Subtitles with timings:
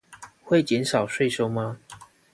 [0.41, 1.77] 會減少稅收嗎？